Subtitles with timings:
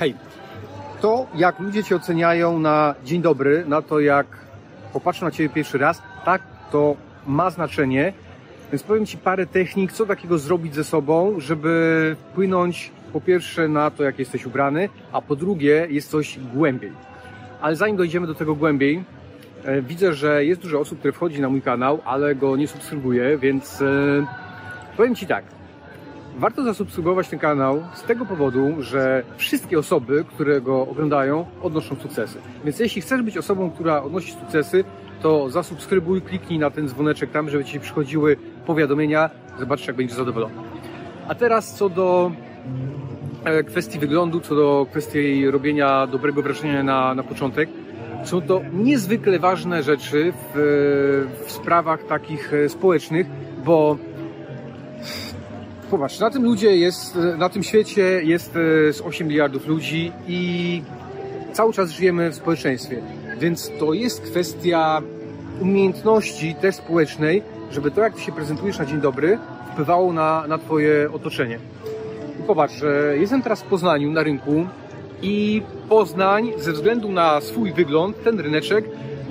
[0.00, 0.14] Hej,
[1.00, 4.26] to jak ludzie Cię oceniają na dzień dobry, na to jak
[4.92, 6.42] popatrzą na Ciebie pierwszy raz, tak
[6.72, 8.12] to ma znaczenie.
[8.72, 13.90] Więc powiem Ci parę technik, co takiego zrobić ze sobą, żeby wpłynąć po pierwsze na
[13.90, 16.92] to, jak jesteś ubrany, a po drugie jest coś głębiej.
[17.60, 19.04] Ale zanim dojdziemy do tego głębiej,
[19.64, 23.38] e, widzę, że jest dużo osób, które wchodzi na mój kanał, ale go nie subskrybuje,
[23.38, 24.26] więc e,
[24.96, 25.59] powiem Ci tak.
[26.40, 32.38] Warto zasubskrybować ten kanał z tego powodu, że wszystkie osoby, które go oglądają, odnoszą sukcesy.
[32.64, 34.84] Więc jeśli chcesz być osobą, która odnosi sukcesy,
[35.22, 39.30] to zasubskrybuj, kliknij na ten dzwoneczek tam, żeby Ci przychodziły powiadomienia.
[39.58, 40.54] Zobaczysz, jak będziesz zadowolony.
[41.28, 42.32] A teraz co do
[43.44, 47.68] e, kwestii wyglądu, co do kwestii robienia dobrego wrażenia na, na początek.
[48.24, 53.26] Są to niezwykle ważne rzeczy w, w sprawach takich e, społecznych,
[53.64, 53.96] bo
[55.90, 60.82] Popatrz, na tym ludzie jest, na tym świecie jest e, z 8 miliardów ludzi i
[61.52, 63.02] cały czas żyjemy w społeczeństwie.
[63.38, 65.02] Więc to jest kwestia
[65.60, 69.38] umiejętności też społecznej, żeby to, jak ty się prezentujesz na dzień dobry,
[69.72, 71.58] wpływało na, na twoje otoczenie.
[72.40, 72.82] I popatrz,
[73.20, 74.66] jestem teraz w Poznaniu na rynku
[75.22, 78.84] i Poznań ze względu na swój wygląd, ten ryneczek,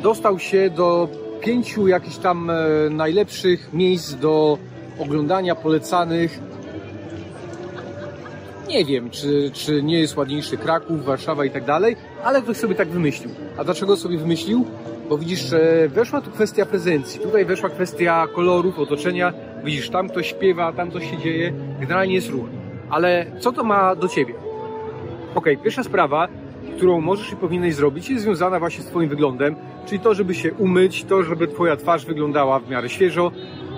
[0.04, 1.10] dostał się do
[1.42, 2.56] pięciu jakichś tam e,
[2.90, 4.58] najlepszych miejsc do
[5.00, 6.49] oglądania, polecanych
[8.70, 12.76] nie wiem, czy, czy nie jest ładniejszy Kraków, Warszawa i tak dalej, ale ktoś sobie
[12.76, 13.30] tak wymyślił.
[13.58, 14.66] A dlaczego sobie wymyślił?
[15.10, 15.56] Bo widzisz,
[15.88, 21.10] weszła tu kwestia prezencji, tutaj weszła kwestia kolorów, otoczenia, widzisz, tam ktoś śpiewa, tam coś
[21.10, 22.46] się dzieje, generalnie jest ruch.
[22.90, 24.34] Ale co to ma do ciebie?
[25.36, 26.28] Ok, pierwsza sprawa,
[26.78, 30.54] którą możesz i powinieneś zrobić, jest związana właśnie z twoim wyglądem, czyli to, żeby się
[30.54, 33.32] umyć, to, żeby twoja twarz wyglądała w miarę świeżo.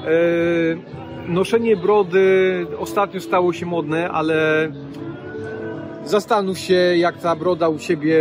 [0.05, 0.81] Eee,
[1.27, 4.71] noszenie brody ostatnio stało się modne, ale
[6.05, 8.19] zastanów się, jak ta broda u Ciebie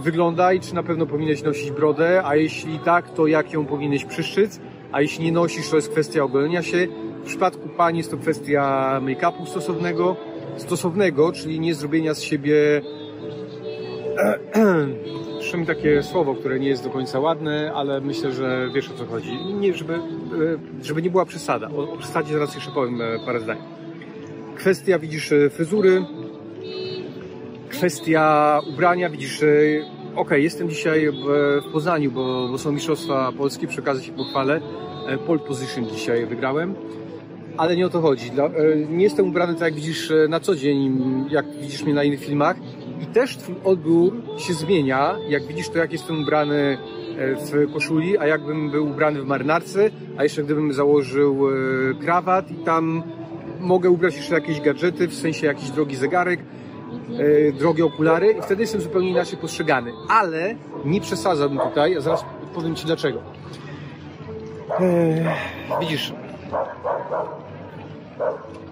[0.00, 4.04] wygląda i czy na pewno powinieneś nosić brodę, a jeśli tak, to jak ją powinieneś
[4.04, 4.60] przyszczyc,
[4.92, 6.86] a jeśli nie nosisz, to jest kwestia ogolenia się.
[7.22, 10.16] W przypadku pań jest to kwestia make-upu stosownego,
[10.56, 12.82] stosownego, czyli nie zrobienia z siebie
[15.56, 19.06] mi takie słowo, które nie jest do końca ładne, ale myślę, że wiesz o co
[19.06, 19.44] chodzi.
[19.60, 19.98] Nie, żeby, e,
[20.82, 21.68] żeby nie była przesada.
[21.76, 23.56] O, o przesadzie zaraz jeszcze powiem e, parę zdań.
[24.54, 26.04] Kwestia, widzisz, e, fryzury,
[27.68, 29.44] kwestia ubrania, widzisz,
[30.16, 34.60] ok, jestem dzisiaj w Poznaniu, bo, bo są Mistrzostwa Polskie, przy okazji się pochwalę.
[35.26, 36.74] Pole position dzisiaj wygrałem,
[37.56, 38.30] ale nie o to chodzi.
[38.88, 41.00] Nie jestem ubrany tak jak widzisz na co dzień,
[41.30, 42.56] jak widzisz mnie na innych filmach
[43.00, 46.78] i też twój odbiór się zmienia, jak widzisz to, jak jestem ubrany
[47.18, 51.52] e, w koszuli, a jakbym był ubrany w marynarce, a jeszcze gdybym założył e,
[51.94, 53.02] krawat i tam
[53.60, 56.40] mogę ubrać jeszcze jakieś gadżety, w sensie jakiś drogi zegarek,
[57.50, 59.92] e, drogie okulary i wtedy jestem zupełnie inaczej postrzegany.
[60.08, 62.24] Ale nie przesadzałbym tutaj, a zaraz
[62.54, 63.22] powiem Ci dlaczego.
[64.80, 65.24] Eee,
[65.80, 66.12] widzisz,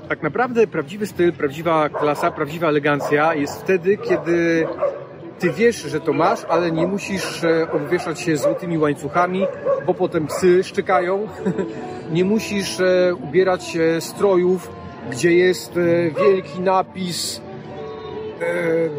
[0.08, 4.66] tak naprawdę prawdziwy styl, prawdziwa klasa, prawdziwa elegancja jest wtedy, kiedy
[5.38, 9.46] ty wiesz, że to masz, ale nie musisz e, obwieszać się złotymi łańcuchami,
[9.86, 11.28] bo potem psy szczekają.
[12.12, 14.70] nie musisz e, ubierać strojów,
[15.10, 17.40] gdzie jest e, wielki napis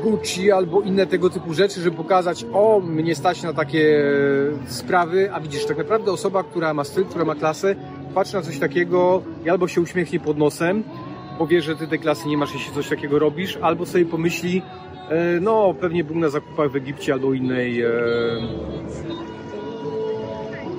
[0.04, 4.04] Gucci albo inne tego typu rzeczy, żeby pokazać, o, mnie stać na takie
[4.68, 7.76] sprawy, a widzisz, tak naprawdę osoba, która ma styl, która ma klasę,
[8.16, 10.84] patrzy na coś takiego i albo się uśmiechnie pod nosem,
[11.38, 14.62] powie, że ty tej klasy nie masz, jeśli coś takiego robisz, albo sobie pomyśli,
[15.10, 17.82] e, no pewnie był na zakupach w Egipcie albo innej...
[17.82, 17.90] E,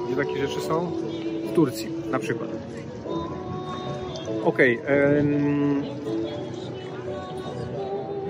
[0.06, 0.92] gdzie takie rzeczy są?
[1.50, 2.50] W Turcji na przykład.
[4.44, 4.78] Okej.
[4.78, 4.90] Okay,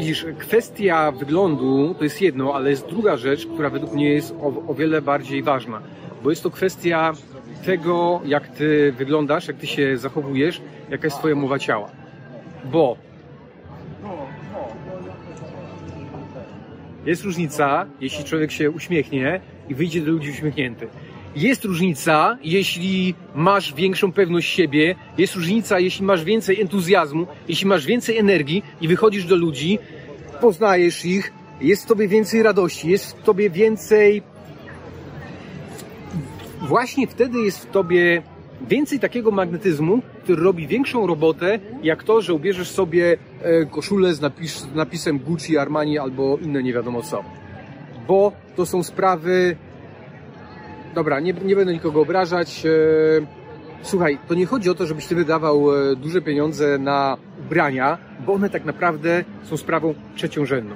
[0.00, 4.62] Widzisz, kwestia wyglądu to jest jedno, ale jest druga rzecz, która według mnie jest o,
[4.68, 5.82] o wiele bardziej ważna,
[6.22, 7.12] bo jest to kwestia
[7.64, 10.60] tego, jak ty wyglądasz, jak ty się zachowujesz,
[10.90, 11.90] jaka jest twoja mowa ciała.
[12.64, 12.96] Bo
[17.06, 20.88] jest różnica, jeśli człowiek się uśmiechnie i wyjdzie do ludzi uśmiechnięty.
[21.36, 27.86] Jest różnica, jeśli masz większą pewność siebie, jest różnica, jeśli masz więcej entuzjazmu, jeśli masz
[27.86, 29.78] więcej energii i wychodzisz do ludzi,
[30.40, 34.22] poznajesz ich, jest w tobie więcej radości, jest w tobie więcej
[36.70, 38.22] właśnie wtedy jest w tobie
[38.68, 44.20] więcej takiego magnetyzmu, który robi większą robotę, jak to, że ubierzesz sobie e, koszulę z,
[44.20, 47.24] napis, napisem Gucci, Armani albo inne nie wiadomo co.
[48.08, 49.56] Bo to są sprawy...
[50.94, 52.66] Dobra, nie, nie będę nikogo obrażać.
[52.66, 52.70] E,
[53.82, 58.32] słuchaj, to nie chodzi o to, żebyś ty wydawał e, duże pieniądze na ubrania, bo
[58.32, 60.74] one tak naprawdę są sprawą trzeciorzędną.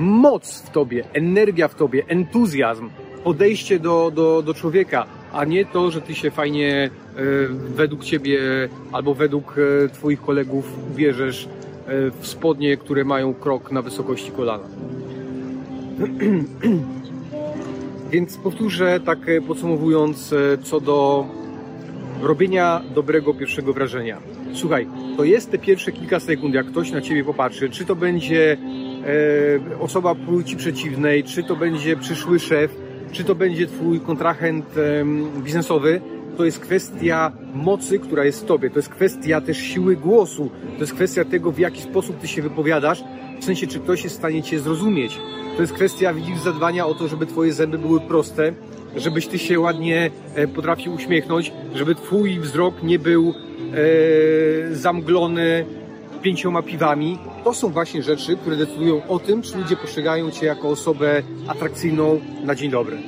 [0.00, 2.90] Moc w tobie, energia w tobie, entuzjazm,
[3.24, 8.40] podejście do, do, do człowieka, a nie to, że ty się fajnie e, według ciebie
[8.92, 11.48] albo według e, twoich kolegów ubierzesz e,
[12.20, 14.64] w spodnie, które mają krok na wysokości kolana.
[18.10, 19.18] Więc powtórzę tak
[19.48, 21.26] podsumowując co do
[22.22, 24.18] robienia dobrego pierwszego wrażenia.
[24.52, 24.86] Słuchaj,
[25.16, 28.56] to jest te pierwsze kilka sekund, jak ktoś na ciebie popatrzy, czy to będzie
[29.80, 32.70] osoba płci przeciwnej, czy to będzie przyszły szef,
[33.12, 35.04] czy to będzie twój kontrahent e,
[35.42, 36.00] biznesowy,
[36.36, 38.70] to jest kwestia mocy, która jest w tobie.
[38.70, 40.50] To jest kwestia też siły głosu.
[40.74, 43.04] To jest kwestia tego, w jaki sposób ty się wypowiadasz,
[43.40, 45.18] w sensie, czy ktoś jest w stanie cię zrozumieć.
[45.56, 48.52] To jest kwestia, widzisz, zadbania o to, żeby twoje zęby były proste,
[48.96, 55.64] żebyś ty się ładnie e, potrafił uśmiechnąć, żeby twój wzrok nie był e, zamglony
[56.22, 57.18] pięcioma piwami.
[57.44, 62.20] To są właśnie rzeczy, które decydują o tym, czy ludzie postrzegają cię jako osobę atrakcyjną
[62.44, 62.98] na dzień dobry.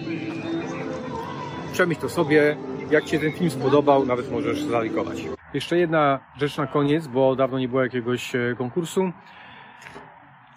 [1.73, 2.57] Przemyśl to sobie.
[2.91, 5.25] Jak Ci się ten film spodobał, nawet możesz zalikować.
[5.55, 9.13] Jeszcze jedna rzecz na koniec, bo dawno nie było jakiegoś e, konkursu.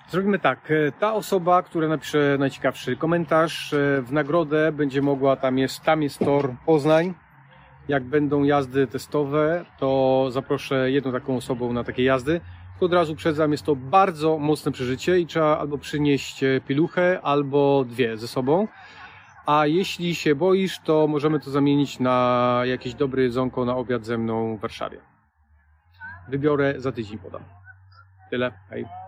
[0.10, 0.72] Zrobimy tak.
[0.72, 6.04] e, Ta osoba, która napisze najciekawszy komentarz, e, w nagrodę będzie mogła, tam jest, tam
[6.04, 7.14] jest tor Poznań.
[7.88, 12.42] Jak będą jazdy testowe, to zaproszę jedną taką osobą na takie jazdy.
[12.72, 17.20] Tylko od razu przedzam, jest to bardzo mocne przeżycie i trzeba albo przynieść e, piluchę,
[17.22, 18.68] albo dwie ze sobą.
[19.46, 24.18] A jeśli się boisz, to możemy to zamienić na jakieś dobre jedzonko na obiad ze
[24.18, 24.98] mną w Warszawie.
[26.30, 27.42] Wybiorę za tydzień podam.
[28.30, 28.52] Tyle.
[28.70, 29.05] Hej.